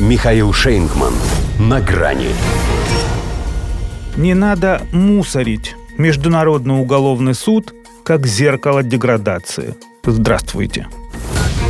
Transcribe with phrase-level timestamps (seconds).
[0.00, 1.14] Михаил Шейнгман.
[1.60, 2.30] На грани.
[4.16, 9.76] Не надо мусорить Международный уголовный суд как зеркало деградации.
[10.04, 10.88] Здравствуйте.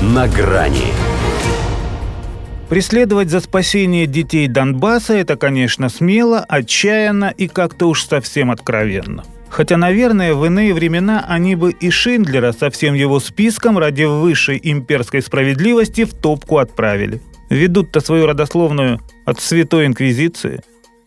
[0.01, 0.87] На грани.
[2.71, 9.25] Преследовать за спасение детей Донбасса– это, конечно, смело, отчаянно и как-то уж совсем откровенно.
[9.51, 14.59] Хотя, наверное, в иные времена они бы и Шиндлера со всем его списком ради высшей
[14.63, 17.21] имперской справедливости в топку отправили.
[17.55, 20.63] Ведут-то свою родословную от Святой Инквизиции.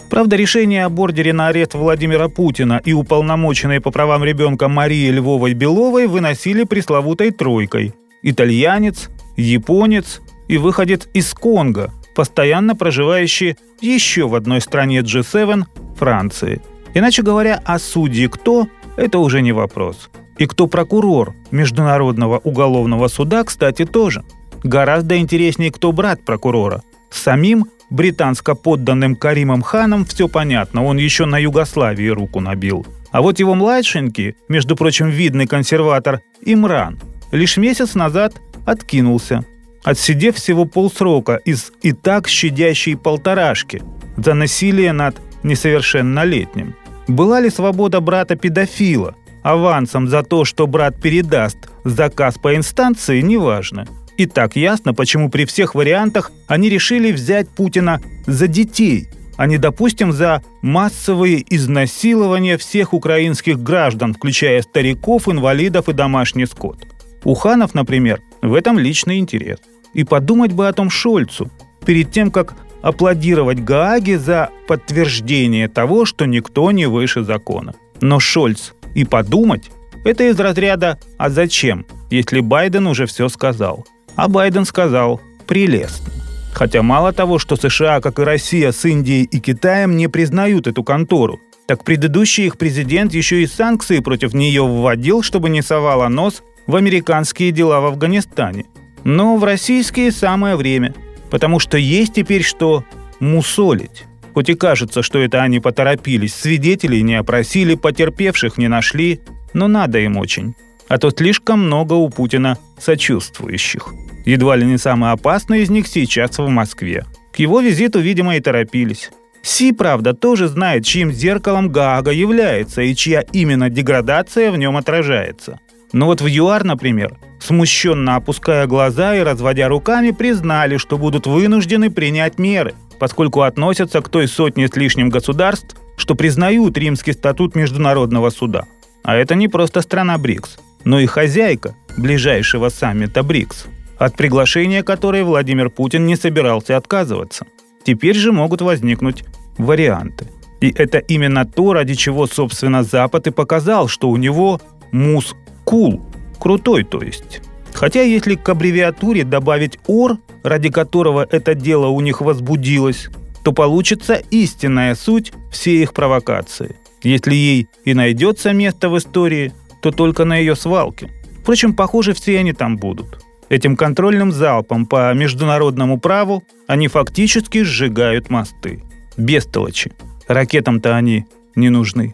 [0.10, 6.08] Правда, решение о бордере на арест Владимира Путина и уполномоченной по правам ребенка Марии Львовой-Беловой
[6.08, 7.94] выносили пресловутой тройкой.
[8.24, 15.66] Итальянец, японец и выходец из Конго, постоянно проживающий еще в одной стране G7–
[15.98, 16.62] Франции–
[16.98, 20.10] Иначе говоря, а судьи кто– это уже не вопрос.
[20.40, 24.24] И кто прокурор Международного уголовного суда, кстати, тоже.
[24.64, 26.84] Гораздо интереснее, кто брат прокурора.
[27.10, 32.86] Самим британско-подданным Каримом Ханом все понятно, он еще на Югославии руку набил.
[33.12, 37.00] А вот его младшенький, между прочим, видный консерватор Имран,
[37.32, 38.34] лишь месяц назад
[38.66, 39.46] откинулся,
[39.84, 43.82] отсидев всего полсрока из и так щадящей полторашки
[44.18, 46.76] за насилие над несовершеннолетним.
[47.08, 49.16] Была ли свобода брата-педофила?
[49.44, 53.88] Авансом за то, что брат передаст заказ по инстанции, неважно.
[54.18, 59.60] И так ясно, почему при всех вариантах они решили взять Путина за детей, а не,
[59.60, 66.80] допустим, за массовые изнасилования всех украинских граждан, включая стариков, инвалидов и домашний скот.
[67.24, 69.60] У ханов, например, в этом личный интерес.
[69.94, 71.52] И подумать бы о том Шольцу,
[71.86, 77.76] перед тем, как аплодировать Гааге за подтверждение того, что никто не выше закона.
[78.02, 79.70] Но Шольц и подумать–
[80.06, 83.86] это из разряда «а зачем?», если Байден уже все сказал.
[84.18, 86.12] А Байден сказал «прелестно».
[86.54, 90.84] Хотя мало того, что США, как и Россия с Индией и Китаем, не признают эту
[90.84, 96.44] контору, так предыдущий их президент еще и санкции против нее вводил, чтобы не совала нос
[96.66, 98.66] в американские дела в Афганистане.
[99.06, 100.94] Но в российские самое время–
[101.30, 102.84] Потому что есть теперь что
[103.20, 104.06] мусолить.
[104.34, 109.22] Хоть и кажется, что это они поторопились, свидетелей не опросили, потерпевших не нашли,
[109.54, 110.54] но надо им очень.
[110.88, 113.94] А то слишком много у Путина сочувствующих.
[114.28, 117.06] Едва ли не самый опасный из них сейчас в Москве.
[117.32, 119.10] К его визиту, видимо, и торопились.
[119.42, 125.62] Си, правда, тоже знает, чьим зеркалом Гаага является и чья именно деградация в нем отражается.
[125.94, 131.90] Но вот в ЮАР, например, смущенно опуская глаза и разводя руками, признали, что будут вынуждены
[131.90, 138.30] принять меры, поскольку относятся к той сотне с лишним государств, что признают Римский статут Международного
[138.30, 138.66] суда.
[139.04, 143.68] А это не просто страна БРИКС, но и хозяйка ближайшего саммита БРИКС,
[143.98, 147.46] от приглашения которой Владимир Путин не собирался отказываться.
[147.84, 149.24] Теперь же могут возникнуть
[149.58, 150.28] варианты.
[150.60, 154.60] И это именно то, ради чего, собственно, Запад и показал, что у него
[154.92, 156.02] мус кул,
[156.40, 157.42] крутой то есть.
[157.74, 163.10] Хотя если к аббревиатуре добавить «ор», ради которого это дело у них возбудилось,
[163.44, 166.76] то получится истинная суть всей их провокации.
[167.04, 171.12] Если ей и найдется место в истории, то только на ее свалке.
[171.42, 173.24] Впрочем, похоже, все они там будут.
[173.50, 178.84] Этим контрольным залпом по международному праву они фактически сжигают мосты.
[179.16, 179.94] Бестолочи.
[180.28, 181.26] Ракетам-то они
[181.56, 182.14] не нужны.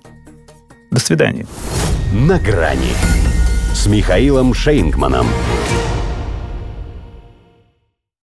[0.92, 1.48] До свидания.
[2.14, 2.94] На грани
[3.74, 5.26] с Михаилом Шейнгманом.